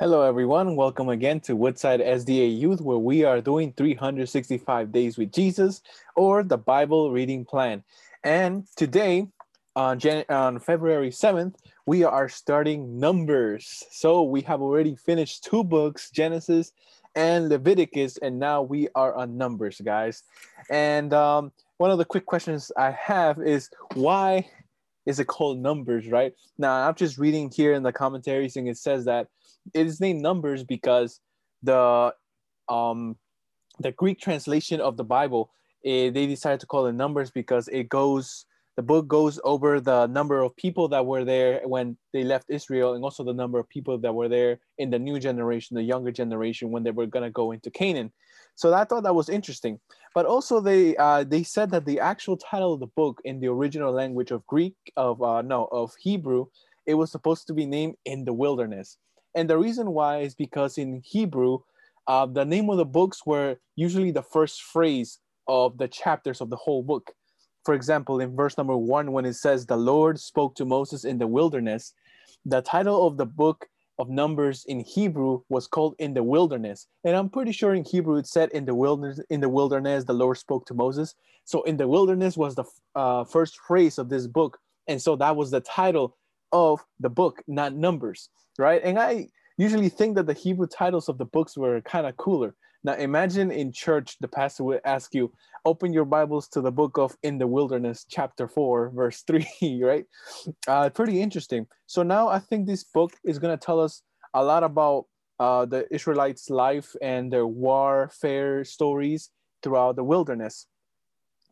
[0.00, 0.76] Hello, everyone.
[0.76, 5.82] Welcome again to Woodside SDA Youth, where we are doing 365 Days with Jesus
[6.14, 7.82] or the Bible Reading Plan.
[8.22, 9.26] And today,
[9.74, 13.82] on, Jan- on February 7th, we are starting Numbers.
[13.90, 16.70] So we have already finished two books, Genesis
[17.16, 20.22] and Leviticus, and now we are on Numbers, guys.
[20.70, 24.48] And um, one of the quick questions I have is why
[25.06, 26.34] is it called Numbers, right?
[26.56, 29.26] Now, I'm just reading here in the commentaries, and it says that
[29.74, 31.20] it is named Numbers because
[31.62, 32.14] the
[32.68, 33.16] um
[33.80, 35.50] the Greek translation of the Bible
[35.84, 38.46] eh, they decided to call it Numbers because it goes
[38.78, 42.94] the book goes over the number of people that were there when they left Israel
[42.94, 46.12] and also the number of people that were there in the new generation, the younger
[46.12, 48.12] generation when they were going to go into Canaan.
[48.54, 49.80] So I thought that was interesting.
[50.14, 53.48] But also they uh, they said that the actual title of the book in the
[53.48, 56.46] original language of Greek of uh, no of Hebrew,
[56.86, 58.96] it was supposed to be named in the wilderness.
[59.34, 61.60] And the reason why is because in Hebrew,
[62.06, 66.50] uh, the name of the books were usually the first phrase of the chapters of
[66.50, 67.12] the whole book.
[67.64, 71.18] For example, in verse number one, when it says, The Lord spoke to Moses in
[71.18, 71.94] the wilderness,
[72.44, 73.66] the title of the book
[73.98, 76.86] of Numbers in Hebrew was called In the Wilderness.
[77.04, 80.14] And I'm pretty sure in Hebrew it said, In the wilderness, in the wilderness, the
[80.14, 81.14] Lord spoke to Moses.
[81.44, 84.58] So, In the wilderness was the uh, first phrase of this book.
[84.86, 86.16] And so that was the title
[86.52, 88.82] of the book, not Numbers right?
[88.84, 92.54] And I usually think that the Hebrew titles of the books were kind of cooler.
[92.84, 95.32] Now imagine in church, the pastor would ask you,
[95.64, 99.46] open your Bibles to the book of In the Wilderness, chapter 4, verse 3,
[99.82, 100.04] right?
[100.66, 101.66] Uh, pretty interesting.
[101.86, 104.02] So now I think this book is going to tell us
[104.34, 105.06] a lot about
[105.40, 109.30] uh, the Israelites' life and their warfare stories
[109.62, 110.66] throughout the wilderness,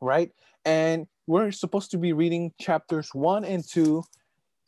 [0.01, 0.31] right?
[0.65, 4.03] And we're supposed to be reading chapters 1 and 2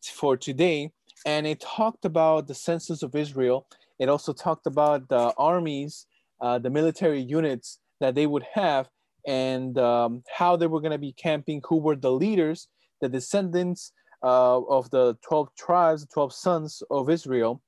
[0.02, 0.92] for today
[1.26, 3.66] and it talked about the census of Israel.
[3.98, 6.06] It also talked about the armies,
[6.40, 8.88] uh, the military units that they would have,
[9.26, 12.68] and um, how they were going to be camping, who were the leaders,
[13.00, 13.92] the descendants
[14.22, 17.62] uh, of the 12 tribes, 12 sons of Israel.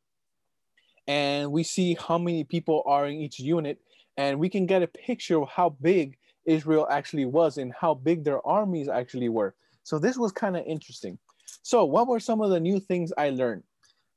[1.06, 3.78] And we see how many people are in each unit,
[4.16, 6.16] and we can get a picture of how big
[6.46, 9.54] Israel actually was and how big their armies actually were.
[9.82, 11.18] So this was kind of interesting.
[11.62, 13.62] So, what were some of the new things I learned?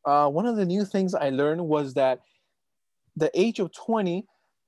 [0.05, 2.21] Uh, one of the new things I learned was that
[3.15, 4.25] the age of 20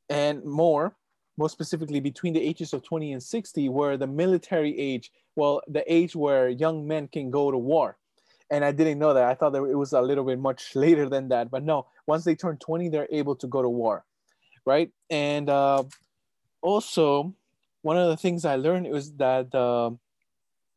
[0.09, 0.95] and more,
[1.37, 5.83] more specifically between the ages of 20 and 60, were the military age, well, the
[5.91, 7.97] age where young men can go to war.
[8.51, 9.23] And I didn't know that.
[9.23, 11.49] I thought that it was a little bit much later than that.
[11.49, 14.05] But no, once they turn 20, they're able to go to war,
[14.65, 14.91] right?
[15.09, 15.83] And uh,
[16.61, 17.33] also,
[17.81, 19.91] one of the things I learned was that uh,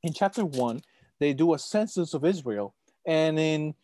[0.03, 0.83] in chapter one,
[1.19, 2.75] they do a census of Israel,
[3.07, 3.75] and in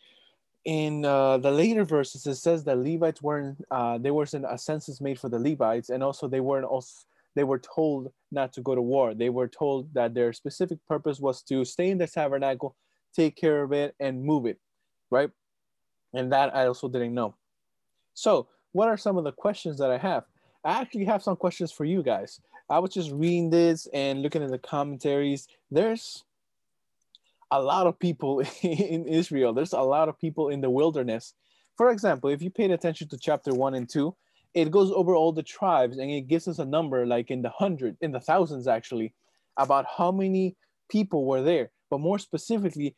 [0.65, 5.01] in uh, the later verses it says that Levites weren't uh, there wasn't a census
[5.01, 8.75] made for the Levites, and also they weren't also they were told not to go
[8.75, 9.15] to war.
[9.15, 12.77] They were told that their specific purpose was to stay in the tabernacle,
[13.15, 14.59] take care of it, and move it,
[15.11, 15.31] right?
[16.13, 17.35] And that I also didn't know.
[18.15, 20.25] So, what are some of the questions that I have?
[20.65, 22.41] I actually have some questions for you guys.
[22.71, 25.49] I was just reading this and looking at the commentaries.
[25.71, 26.25] There's
[27.51, 29.53] a lot of people in Israel.
[29.53, 31.35] There's a lot of people in the wilderness.
[31.77, 34.15] For example, if you paid attention to chapter one and two,
[34.55, 37.51] it goes over all the tribes and it gives us a number like in the
[37.51, 39.13] hundred, in the thousands actually,
[39.57, 40.57] about how many
[40.89, 41.71] people were there.
[41.91, 42.95] But more specifically,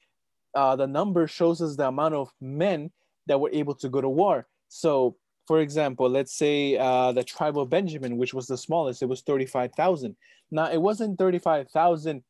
[0.54, 2.90] uh, the number shows us the amount of men
[3.26, 4.46] that were able to go to war.
[4.68, 9.08] So, for example, let's say uh, the tribe of Benjamin, which was the smallest, it
[9.08, 10.16] was 35,000.
[10.50, 12.22] Now, it wasn't 35,000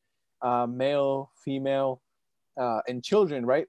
[0.43, 2.03] uh, male, female,
[2.59, 3.67] uh, and children, right?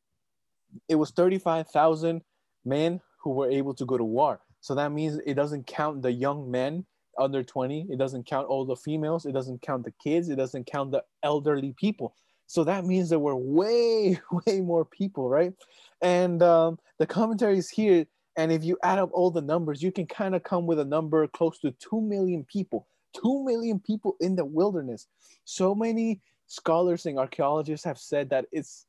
[0.89, 2.21] It was 35,000
[2.65, 4.41] men who were able to go to war.
[4.61, 6.85] So that means it doesn't count the young men
[7.17, 7.87] under 20.
[7.89, 9.25] It doesn't count all the females.
[9.25, 10.29] It doesn't count the kids.
[10.29, 12.15] It doesn't count the elderly people.
[12.47, 15.53] So that means there were way, way more people, right?
[16.01, 18.05] And um, the commentaries here,
[18.37, 20.85] and if you add up all the numbers, you can kind of come with a
[20.85, 22.87] number close to 2 million people.
[23.21, 25.07] 2 million people in the wilderness.
[25.45, 28.85] So many scholars and archaeologists have said that it's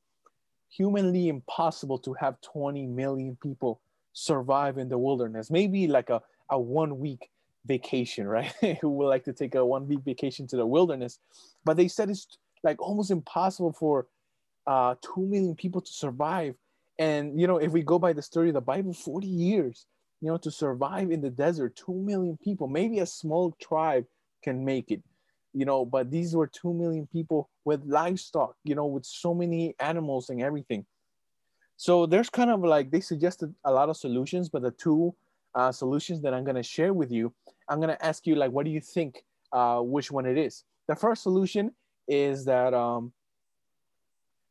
[0.71, 3.81] humanly impossible to have 20 million people
[4.13, 5.51] survive in the wilderness.
[5.51, 7.31] Maybe like a, a one week
[7.67, 8.53] vacation, right?
[8.81, 11.19] Who would like to take a one week vacation to the wilderness.
[11.65, 14.07] But they said it's like almost impossible for
[14.67, 16.55] uh, 2 million people to survive.
[16.99, 19.87] And, you know, if we go by the story of the Bible, 40 years,
[20.21, 24.05] you know, to survive in the desert, 2 million people, maybe a small tribe
[24.43, 25.03] can make it
[25.53, 29.75] you know, but these were 2 million people with livestock, you know, with so many
[29.81, 30.85] animals and everything.
[31.77, 35.15] So there's kind of like they suggested a lot of solutions, but the two
[35.55, 37.33] uh, solutions that I'm gonna share with you,
[37.69, 39.23] I'm gonna ask you like, what do you think?
[39.53, 40.65] Uh, which one it is?
[40.89, 41.73] The first solution
[42.07, 43.13] is that um,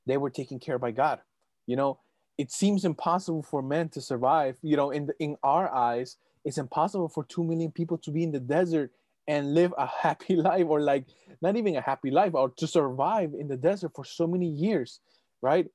[0.06, 1.20] they were taken care by God.
[1.66, 2.00] You know,
[2.38, 4.58] it seems impossible for men to survive.
[4.62, 8.24] You know, in the, in our eyes, it's impossible for two million people to be
[8.24, 8.92] in the desert
[9.28, 11.06] and live a happy life, or like
[11.42, 15.00] not even a happy life, or to survive in the desert for so many years,
[15.42, 15.68] right?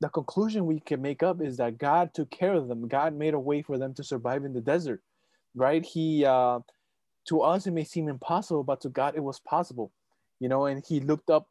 [0.00, 2.88] The conclusion we can make up is that God took care of them.
[2.88, 5.02] God made a way for them to survive in the desert,
[5.54, 5.84] right?
[5.84, 6.60] He, uh,
[7.28, 9.92] to us, it may seem impossible, but to God, it was possible,
[10.40, 10.66] you know.
[10.66, 11.48] And He looked up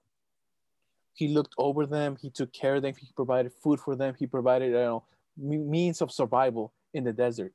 [1.13, 4.25] he looked over them he took care of them he provided food for them he
[4.25, 5.03] provided you know,
[5.37, 7.53] means of survival in the desert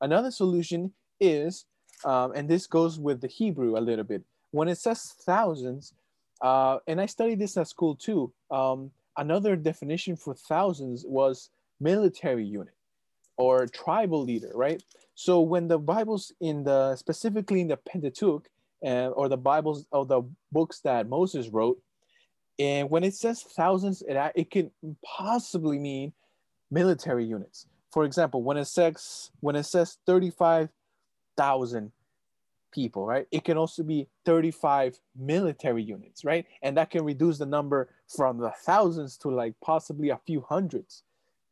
[0.00, 1.66] another solution is
[2.04, 5.94] um, and this goes with the hebrew a little bit when it says thousands
[6.42, 11.50] uh, and i studied this at school too um, another definition for thousands was
[11.80, 12.74] military unit
[13.36, 14.82] or tribal leader right
[15.14, 18.48] so when the bibles in the specifically in the pentateuch
[18.84, 20.22] uh, or the bibles or the
[20.52, 21.78] books that moses wrote
[22.60, 24.70] and when it says thousands, it, it can
[25.02, 26.12] possibly mean
[26.70, 27.66] military units.
[27.90, 29.96] For example, when it says when it says
[31.40, 31.92] 35,000
[32.72, 33.26] people, right?
[33.32, 36.46] It can also be 35 military units, right?
[36.62, 41.02] And that can reduce the number from the thousands to like possibly a few hundreds.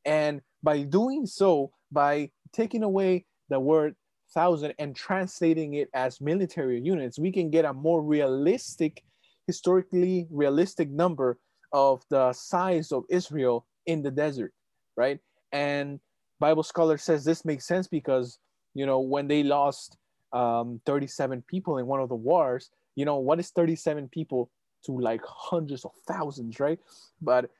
[0.04, 3.96] And by doing so, by taking away the word
[4.34, 9.02] thousand and translating it as military units, we can get a more realistic
[9.46, 11.38] historically realistic number
[11.72, 14.52] of the size of Israel in the desert,
[14.96, 15.18] right?
[15.52, 15.98] And
[16.38, 18.38] Bible scholar says this makes sense because
[18.78, 19.96] you know when they lost
[20.32, 24.50] um, 37 people in one of the wars, you know what is 37 people
[24.84, 26.78] to like hundreds of thousands, right?
[27.20, 27.50] But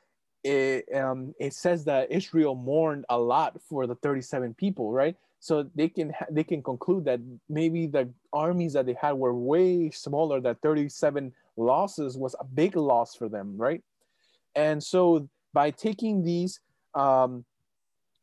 [0.44, 5.16] it um, it says that Israel mourned a lot for the 37 people, right?
[5.40, 9.90] So they can they can conclude that maybe the armies that they had were way
[9.90, 10.40] smaller.
[10.40, 13.82] That 37 losses was a big loss for them, right?
[14.54, 16.60] And so by taking these
[16.94, 17.44] um,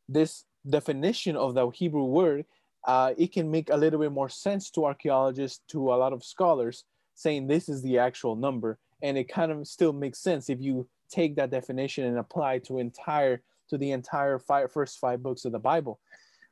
[0.08, 2.44] this definition of the Hebrew word,
[2.86, 6.24] uh, it can make a little bit more sense to archaeologists, to a lot of
[6.24, 6.84] scholars,
[7.14, 10.88] saying this is the actual number, and it kind of still makes sense if you
[11.10, 15.52] take that definition and apply to entire to the entire five, first five books of
[15.52, 15.98] the Bible,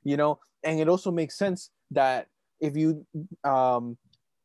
[0.02, 0.40] you know.
[0.64, 2.26] And it also makes sense that
[2.60, 3.06] if you
[3.44, 3.96] um,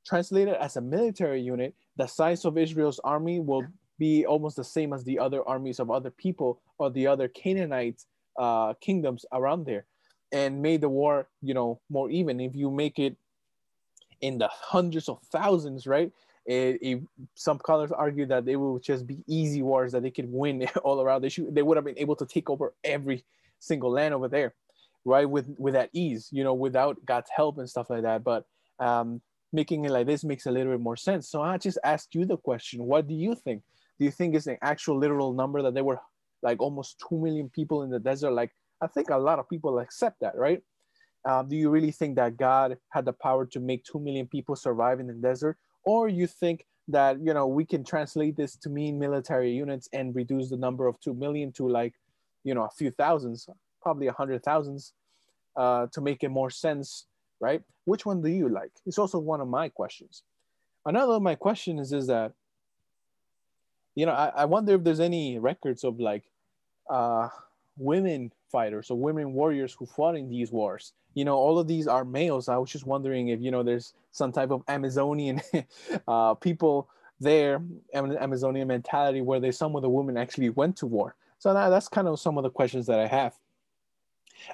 [0.06, 3.65] translate it as a military unit, the size of Israel's army will
[3.97, 8.03] be almost the same as the other armies of other people or the other Canaanite
[8.38, 9.86] uh, kingdoms around there,
[10.31, 12.40] and made the war, you know, more even.
[12.40, 13.16] If you make it
[14.22, 16.12] in the hundreds of thousands, right?
[16.46, 17.02] It, it,
[17.36, 21.02] some scholars argue that they will just be easy wars that they could win all
[21.02, 21.22] around.
[21.22, 23.24] They should, they would have been able to take over every
[23.60, 24.54] single land over there,
[25.06, 25.30] right?
[25.30, 28.24] With with that ease, you know, without God's help and stuff like that.
[28.24, 28.46] But
[28.80, 29.22] um,
[29.52, 31.30] making it like this makes a little bit more sense.
[31.30, 33.64] So I just asked you the question, what do you think?
[33.98, 36.00] Do you think it's an actual literal number that there were
[36.42, 38.32] like almost 2 million people in the desert?
[38.32, 40.62] Like, I think a lot of people accept that, right?
[41.26, 44.56] Um, do you really think that God had the power to make 2 million people
[44.56, 45.58] survive in the desert?
[45.84, 50.15] Or you think that, you know, we can translate this to mean military units and
[50.15, 51.94] reduce the number of 2 million to like,
[52.44, 53.50] you know, a few thousands,
[53.82, 54.94] probably a hundred thousands
[55.58, 57.06] uh, to make it more sense
[57.39, 57.62] right?
[57.86, 58.72] Which one do you like?
[58.86, 60.24] It's also one of my questions.
[60.86, 62.34] Another of my questions is that,
[63.96, 66.24] you know, I, I wonder if there's any records of like
[66.89, 67.30] uh,
[67.79, 70.93] women fighters or women warriors who fought in these wars.
[71.13, 72.50] You know, all of these are males.
[72.50, 75.41] I was just wondering if, you know, there's some type of Amazonian
[76.07, 77.62] uh, people there,
[77.93, 81.15] Amazonian mentality where there's some of the women actually went to war.
[81.39, 83.33] So that, that's kind of some of the questions that I have.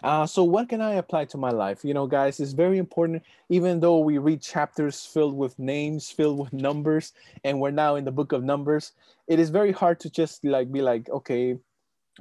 [0.03, 1.83] Uh, so what can I apply to my life?
[1.83, 3.23] You know, guys, it's very important.
[3.49, 7.13] Even though we read chapters filled with names, filled with numbers,
[7.43, 8.93] and we're now in the book of Numbers,
[9.27, 11.57] it is very hard to just like be like, okay,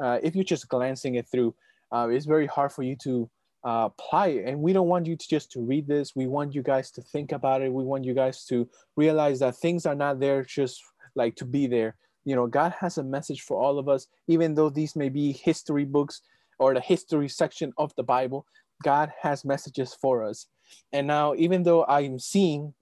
[0.01, 1.55] uh, if you're just glancing it through,
[1.93, 3.31] uh, it's very hard for you to
[3.65, 4.47] uh, apply it.
[4.47, 6.15] And we don't want you to just to read this.
[6.15, 7.73] We want you guys to think about it.
[7.73, 10.83] We want you guys to realize that things are not there just
[11.15, 11.97] like to be there.
[12.25, 15.33] You know, God has a message for all of us, even though these may be
[15.33, 16.23] history books
[16.59, 18.47] or the history section of the Bible,
[18.83, 20.47] God has messages for us.
[20.93, 22.75] And now, even though I'm seeing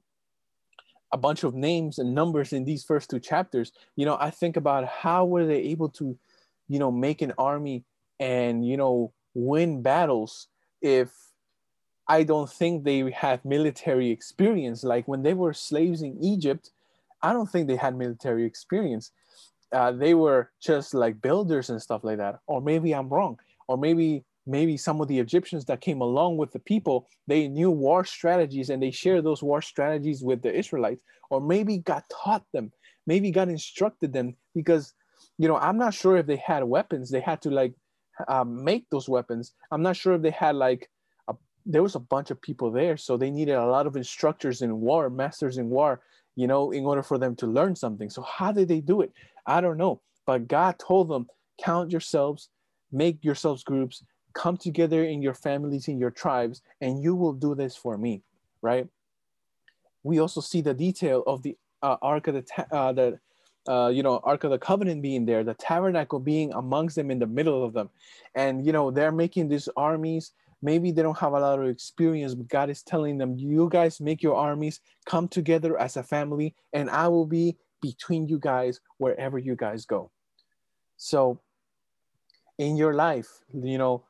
[1.12, 4.57] a bunch of names and numbers in these first two chapters, you know, I think
[4.57, 6.16] about how were they able to,
[6.72, 7.78] you know, make an army
[8.18, 8.94] and, you know,
[9.34, 10.32] win battles
[10.98, 11.10] if
[12.16, 14.80] I don't think they have military experience.
[14.92, 16.64] Like when they were slaves in Egypt,
[17.28, 19.06] I don't think they had military experience.
[19.72, 22.40] uh, they were just like builders and stuff like that.
[22.46, 23.38] Or maybe I'm wrong.
[23.68, 27.70] Or maybe maybe some of the Egyptians that came along with the people, they knew
[27.70, 31.00] war strategies and they shared those war strategies with the Israelites.
[31.30, 32.72] Or maybe God taught them.
[33.06, 34.94] Maybe God instructed them because,
[35.38, 37.10] you know, I'm not sure if they had weapons.
[37.10, 37.74] They had to like
[38.28, 39.52] uh, make those weapons.
[39.70, 40.90] I'm not sure if they had like
[41.28, 41.34] a,
[41.66, 44.80] there was a bunch of people there, so they needed a lot of instructors in
[44.80, 46.00] war, masters in war,
[46.36, 48.10] you know, in order for them to learn something.
[48.10, 49.12] So how did they do it?
[49.46, 50.00] I don't know.
[50.26, 51.26] But God told them,
[51.62, 52.48] count yourselves,
[52.92, 57.54] make yourselves groups, come together in your families, in your tribes, and you will do
[57.54, 58.22] this for me,
[58.62, 58.86] right?
[60.02, 63.18] We also see the detail of the uh, Ark of the, uh, the
[63.69, 67.19] uh, you know, Ark of the Covenant being there, the tabernacle being amongst them in
[67.19, 67.90] the middle of them.
[68.35, 70.33] And, you know, they're making these armies.
[70.62, 74.00] Maybe they don't have a lot of experience, but God is telling them, you guys
[74.00, 78.81] make your armies, come together as a family, and I will be between you guys
[78.99, 80.11] wherever you guys go.
[80.97, 81.40] So,
[82.59, 84.04] in your life, you know,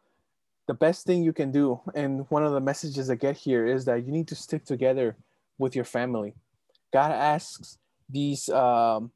[0.66, 3.86] the best thing you can do, and one of the messages I get here is
[3.86, 5.16] that you need to stick together
[5.58, 6.34] with your family.
[6.92, 7.78] God asks
[8.10, 9.10] these um,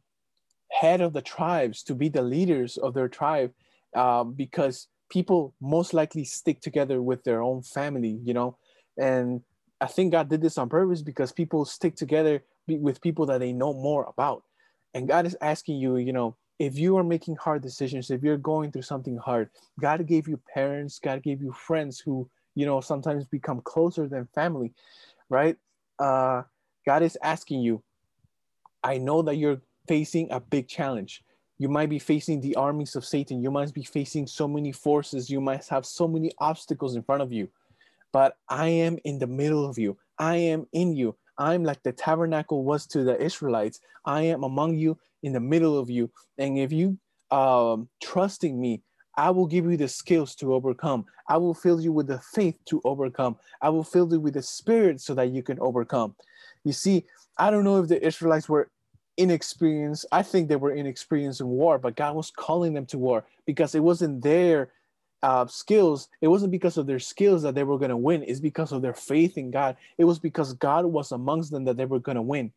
[0.70, 3.52] head of the tribes to be the leaders of their tribe
[3.94, 8.56] um, because people most likely stick together with their own family, you know.
[8.98, 9.42] And
[9.80, 13.52] I think God did this on purpose because people stick together with people that they
[13.52, 14.42] know more about.
[14.94, 18.38] And God is asking you, you know, if you are making hard decisions, if you're
[18.38, 22.80] going through something hard, God gave you parents, God gave you friends who, you know,
[22.80, 24.72] sometimes become closer than family,
[25.28, 25.56] right?
[25.98, 26.42] Uh,
[26.86, 27.82] God is asking you,
[28.82, 31.22] I know that you're facing a big challenge.
[31.58, 33.42] You might be facing the armies of Satan.
[33.42, 35.30] You might be facing so many forces.
[35.30, 37.48] You might have so many obstacles in front of you.
[38.12, 39.96] But I am in the middle of you.
[40.18, 41.16] I am in you.
[41.38, 43.80] I'm like the tabernacle was to the Israelites.
[44.04, 46.10] I am among you in the middle of you.
[46.38, 46.98] And if you
[47.30, 48.82] um, trusting me,
[49.16, 51.06] I will give you the skills to overcome.
[51.28, 53.36] I will fill you with the faith to overcome.
[53.62, 56.14] I will fill you with the spirit so that you can overcome.
[56.64, 57.04] You see,
[57.38, 58.70] I don't know if the Israelites were
[59.16, 60.06] inexperienced.
[60.12, 63.74] I think they were inexperienced in war, but God was calling them to war because
[63.74, 64.70] it wasn't their
[65.22, 66.08] uh, skills.
[66.20, 68.22] It wasn't because of their skills that they were going to win.
[68.22, 69.76] It's because of their faith in God.
[69.98, 72.52] It was because God was amongst them that they were going to win.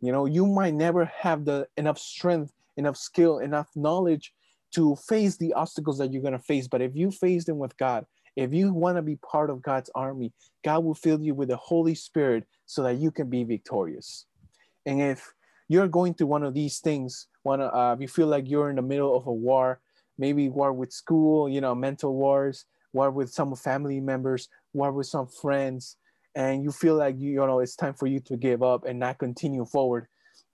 [0.00, 4.32] You know, you might never have the enough strength, enough skill, enough knowledge
[4.72, 6.66] to face the obstacles that you're going to face.
[6.66, 9.90] But if you face them with God, if you want to be part of God's
[9.94, 10.32] army,
[10.64, 14.24] God will fill you with the Holy Spirit so that you can be victorious.
[14.86, 15.32] And if
[15.72, 18.82] you're going through one of these things, one uh, you feel like you're in the
[18.82, 19.80] middle of a war,
[20.18, 25.06] maybe war with school, you know, mental wars, war with some family members, war with
[25.06, 25.96] some friends,
[26.34, 28.98] and you feel like you, you know it's time for you to give up and
[28.98, 30.08] not continue forward.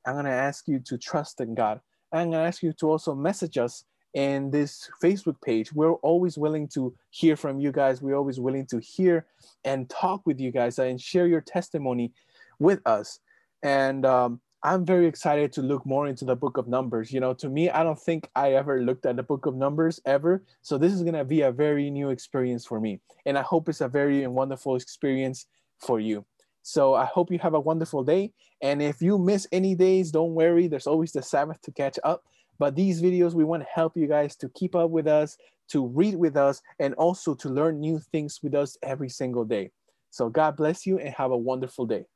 [0.07, 1.81] I'm gonna ask you to trust in God.
[2.13, 3.83] I'm gonna ask you to also message us
[4.15, 5.73] in this Facebook page.
[5.73, 8.01] We're always willing to hear from you guys.
[8.01, 9.27] We're always willing to hear
[9.65, 12.13] and talk with you guys and share your testimony
[12.61, 13.19] with us.
[13.65, 17.13] And um, I'm very excited to look more into the book of Numbers.
[17.13, 20.01] You know, to me, I don't think I ever looked at the book of Numbers
[20.05, 20.43] ever.
[20.63, 23.01] So this is going to be a very new experience for me.
[23.25, 25.47] And I hope it's a very wonderful experience
[25.79, 26.25] for you.
[26.63, 28.33] So I hope you have a wonderful day.
[28.61, 30.67] And if you miss any days, don't worry.
[30.67, 32.25] There's always the Sabbath to catch up.
[32.59, 35.39] But these videos, we want to help you guys to keep up with us,
[35.69, 39.71] to read with us, and also to learn new things with us every single day.
[40.11, 42.07] So God bless you and have a wonderful day.